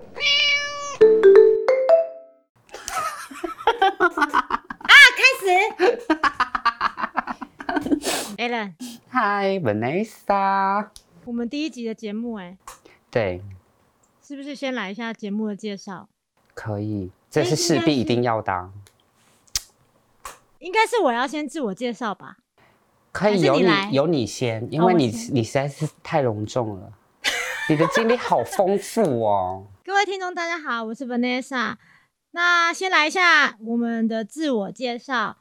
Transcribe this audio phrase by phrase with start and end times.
[4.80, 5.44] 啊，开始。
[8.36, 8.72] Alan，
[9.08, 10.88] 嗨，Vanessa。
[11.24, 12.58] 我们第一集的节目，哎，
[13.10, 13.42] 对，
[14.26, 16.08] 是不是先来一下节目的介绍？
[16.54, 18.70] 可以，这是势必一定要的。
[20.58, 22.38] 应该是我要先自我介绍吧？
[23.12, 26.92] 可以由你由你先，因为你你实在是太隆重了，
[27.68, 29.66] 你的经历好丰富哦。
[29.90, 31.74] 各位听众，大家好，我是 Vanessa。
[32.30, 35.38] 那先来一下我们的自我介绍，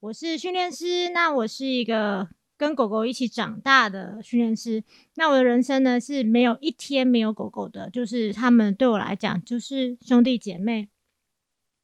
[0.00, 4.82] 我是训练师，那我是一个跟狗狗一起长大的训练师。
[5.16, 10.88] 那我的人生呢是没有一天没有狗狗的，就是他们对我来讲就是兄弟姐妹。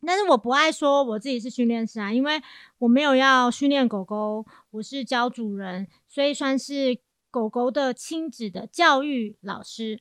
[0.07, 2.41] 但是我不爱说我自己是训练师啊，因为
[2.79, 6.99] 我没有要训练狗狗，我是教主人，所以算是
[7.31, 10.01] 狗狗的亲子的教育老师。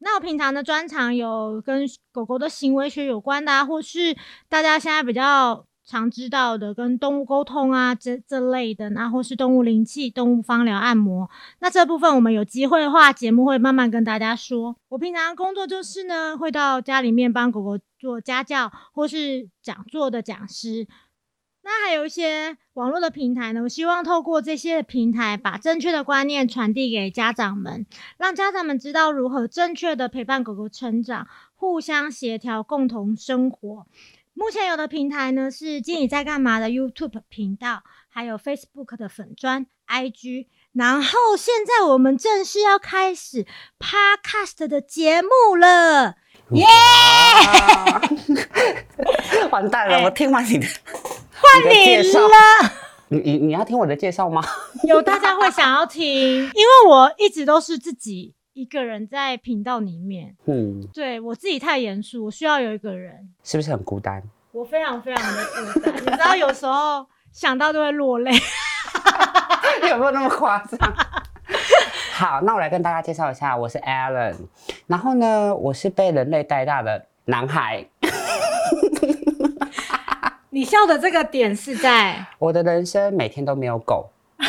[0.00, 4.16] 那我平常的专长有跟狗狗的行为学有关的，或是
[4.48, 11.28] 大家现在比较常知道的跟动物沟通啊这这类的，然后是动物灵气、动物芳疗、按摩。
[11.60, 14.76] 那这部分我们有机会的话，节目会慢慢跟大家说。
[14.88, 20.86] 我平常工作就是呢，会到家里面帮狗狗做家教或是讲座的讲师。
[21.70, 27.84] 那还有一些网络的平台呢，我希望透过这些平台，把正确的观念传递给家长们，
[28.16, 33.86] 让家长们知道如何正确的陪伴狗狗成长，互相协调，共同生活。
[34.32, 40.46] 目前有的平台呢是“经理在干嘛”的 YouTube 频道，还有 Facebook 的粉砖、IG。
[40.72, 43.44] 然后现在我们正式要开始
[43.78, 46.14] Podcast 的节目了，
[46.52, 46.64] 耶！
[49.52, 50.66] 完蛋了，我听完你的。
[51.40, 52.72] 换你了，
[53.08, 54.42] 你你你要听我的介绍吗？
[54.84, 60.36] 有大家会想要听， 因为我一直都是自己一个人在频道里面。
[60.46, 63.30] 嗯，对我自己太严肃，我需要有一个人。
[63.44, 64.22] 是不是很孤单？
[64.52, 68.32] 我非常非常的孤单，你知道，有时候想到都会落泪。
[69.88, 70.94] 有没有那么夸张？
[72.12, 74.34] 好，那我来跟大家介绍一下，我是 Alan，
[74.86, 77.86] 然后呢，我是被人类带大的男孩。
[80.58, 84.10] 你笑的这个点是在我的人生每天都没有狗。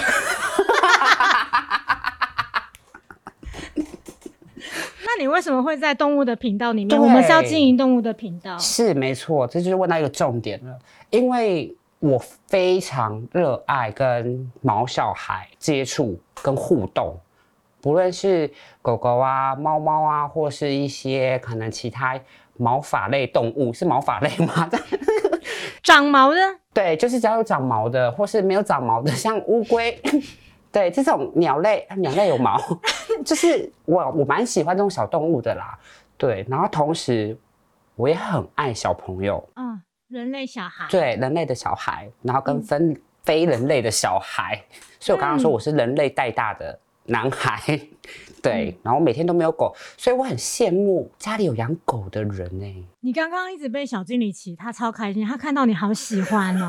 [5.05, 6.99] 那你为什么会在动物的频道里面？
[6.99, 10.75] 我们是要经营动物的频道，是没错，这就是问到一个重点了。
[11.11, 17.15] 因为我非常热爱跟毛小孩接触跟互动，
[17.81, 22.19] 不论是狗狗啊、猫猫啊，或是一些可能其他
[22.57, 24.67] 毛发类动物，是毛发类吗？
[25.83, 26.39] 长毛的，
[26.73, 29.99] 对，就是只要有长毛的，或是没有长毛的， 像乌龟，
[30.71, 32.59] 对，这种鸟类，鸟类有毛，
[33.25, 35.77] 就是我我蛮喜欢这种小动物的啦，
[36.17, 37.37] 对，然后同时
[37.95, 44.61] 我也很爱小朋友，嗯，人类小孩，对，人类的小孩，然后跟分非人类的小孩，
[44.99, 47.79] 所以我刚刚说我是人类带大的男孩。
[48.41, 52.87] 对，然后每天都没有狗，所以我很羡慕家里有养狗的人呢。
[53.01, 56.67] 你刚刚一直被小经理骑，他超开心，他看到你好喜欢哦。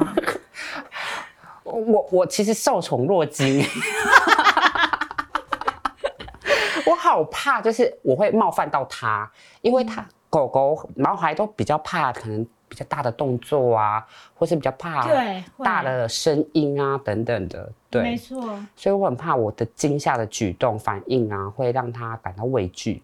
[1.64, 3.64] 我我其实受宠若惊，
[6.86, 9.30] 我好怕，就是我会冒犯到他，
[9.62, 12.46] 因为他狗狗毛孩都比较怕，可能。
[12.70, 15.06] 比较大的动作啊，或是比较怕
[15.62, 18.58] 大的声音啊等等的，对，没错。
[18.76, 23.02] 所以我很怕我的惊吓的举动反应啊，会让他感到畏惧。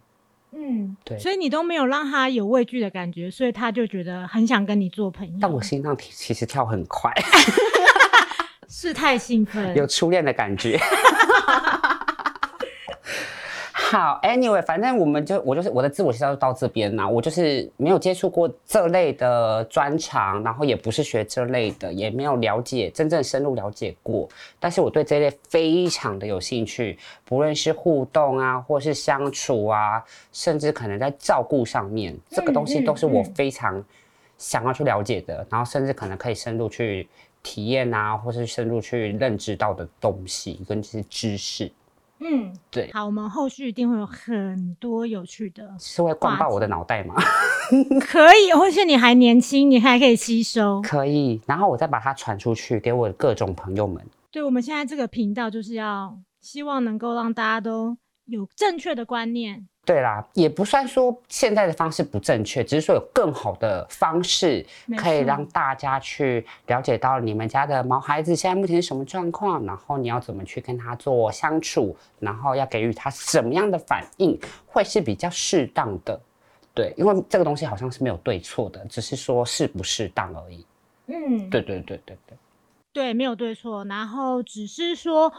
[0.53, 1.19] 嗯，对。
[1.19, 5.34] 所以你都没有让他有畏惧的感觉，所以他就觉得很想跟你做朋友。
[5.41, 7.12] 但我心脏其实跳很快，
[8.69, 10.78] 是太兴奋， 有初恋的感觉。
[13.88, 17.08] 好，Anyway，反正我们就我就是我的自我介绍就到这边啦。
[17.08, 24.28] 我就是没有接触过这类的专长，然后也不是学这类的，也没有了解真正深入了解过。
[24.58, 33.80] 但是我对这类非常的有兴趣，不论是互动啊，或是相处啊，甚至可能在照顾上面，这个东西都是我非常
[34.36, 35.47] 想要去了解的。
[35.48, 37.09] 然后甚至可能可以深入去
[37.41, 41.71] 体验啊，或是深入去认知到的东西跟这些知识。
[42.18, 47.15] 嗯，对，好，我们后续一定会有很多有趣的，是会灌爆我的脑袋吗？
[48.01, 54.03] 可以，或是你还年轻，你还可以吸收，可以，然后我再把它传出去给我各种朋友们。
[54.30, 57.97] 对，我们现在这个频道就是要希望能够让大家都
[58.27, 59.66] 有正确的观念。
[59.86, 64.66] 对啦，也不算说现在的方式不正确，只是说有更好的方式
[64.98, 74.36] 可以让大家去了解到你们家的毛孩子现在目前是什么状况，然后你要怎么去跟他做相处，然后要给予他什么样的反应
[74.66, 76.21] 会是比较适当的。
[76.74, 80.66] 对，因为这个东西好像是没有对错的，只是说适不适当而已。
[81.06, 82.36] 嗯，对对对对对，
[82.92, 85.32] 对，没有对错，然后只是说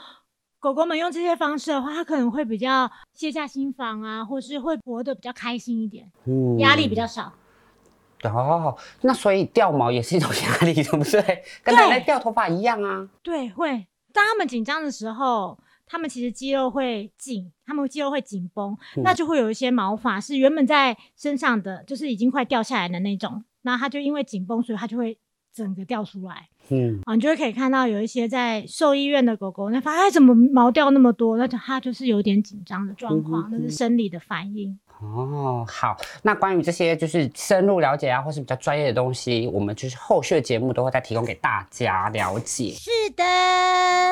[0.59, 7.31] 狗狗们用这些方式的话，它可能会比较卸下心防啊，或是会活得比较开心一点，嗯压力比较少。
[8.24, 11.44] 哦，那所以掉毛也是一种压力，对不对？
[11.63, 13.07] 跟人类掉头发一样啊。
[13.21, 25.15] 对，会当它们紧张的时候，它们其实肌肉会紧，它们肌肉会紧绷，嗯那就会有一些毛发是原本在身上的，就是已经快掉下来的那种，那它就因为紧绷，所以它就会
[25.53, 26.50] 整个掉出来。
[26.69, 34.77] 嗯，啊，你就会可以看到有一些在兽医院的狗狗，那发现哎怎么毛掉那么多，那就它就是有点紧张的状况，那是生理的反应。
[34.99, 35.95] 哦，好。
[36.23, 42.71] 那关于这些就是深入了解啊，或是比较专业的东西，我们就是后续的节目都会再提供给大家了解。
[42.71, 43.23] 是的，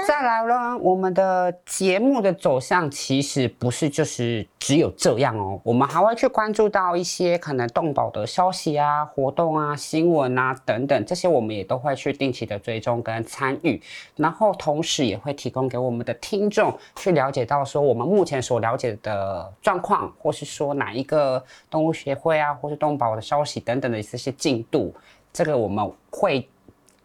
[0.08, 13.82] 再来呢，我们的节目的走向其实不是就是只有这样哦，我们还会去关注到一些可能动保的消息啊、活动啊、新闻啊等等，这些我们也都会去定期的追踪跟参与，
[14.16, 24.94] 然后同时也会提供给我们的听众去了解到说我们目前所了解的状况，或是说哪一个动物协会啊，或是动保的消息等等的这些进度，
[25.32, 26.48] 这个我们会。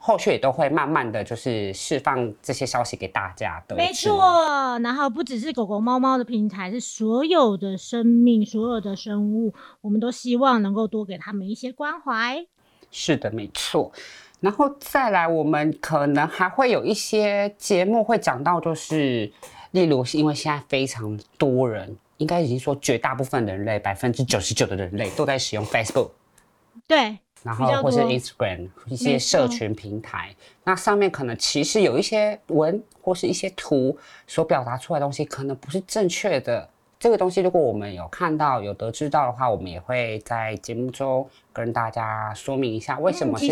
[0.02, 3.76] 后续也都会慢慢的就是释放这些消息给大家的。
[3.76, 4.18] 没错。
[4.78, 9.52] 然后不只是狗狗、猫猫的平台，是所有的生命、所有的生物，
[9.82, 12.46] 我们都希望能够多给他们一些关怀。
[12.90, 13.92] 是的，没错。
[14.40, 19.30] 然后再来，我们可能还会有一些节目会讲到，就是
[19.72, 26.10] 例如是因为现在非常多人，应该已经说绝大部分人类，百分之九十九的人类都在使用 Facebook。
[26.86, 30.34] 对，然后或是 Instagram 一些社群平台，
[30.64, 33.96] 那上面可能其实有一些文或是一些图
[34.26, 36.68] 所表达出来的东西，可能不是正确的。
[37.00, 43.46] 这个东西如果我们有看到、有得知到的话，我们也会在节目中跟大家说明一下为什么是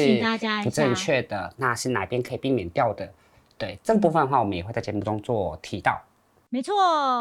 [0.63, 3.11] 不正下确的，那是哪边可以避免掉的。
[3.57, 5.99] 对这个部分的话，我们也会在节目中做提到。
[6.51, 6.75] 没错。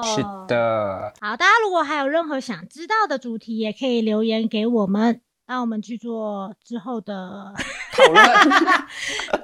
[0.04, 0.22] 是。
[0.50, 7.54] 的，好，大家如果还有任何想知道的主题，也可以留言给我们，让我们去做之后的。
[7.98, 8.26] 讨论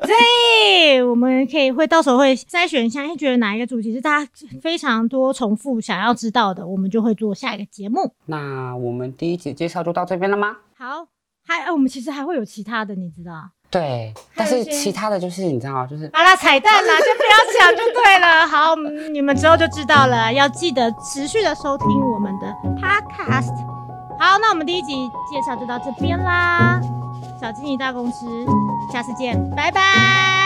[0.06, 8.14] 对，我们可以会到时候会筛选一下，因为觉得哪一个主题是大家非常多重复想要知道的，我们就会做下一个节目。
[8.28, 10.58] 那我们第一集介绍就到这边了吗？
[10.78, 11.08] 好，
[11.48, 13.50] 还、呃我们其实还会有其他的，你知道？
[13.72, 18.48] 对，但是其他的就是你知道，就是好啦，彩蛋啦，就不要讲就对了。
[18.48, 22.48] 好，嗯你们之后就知道了，要记得持续的收听我们的
[22.80, 23.56] podcast。
[24.20, 24.94] 好，那我们第一集
[25.32, 26.80] 介绍就到这边啦，
[27.44, 28.46] 小金鱼大公司，
[28.90, 30.43] 下次见，拜拜。